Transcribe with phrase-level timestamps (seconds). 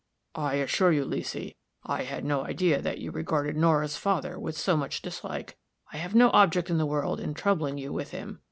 [0.33, 4.75] "I assure you, Leesy, I had no idea that you regarded Nora's father with so
[4.75, 5.59] much dislike.
[5.93, 8.39] I have no object in the world in troubling you with him.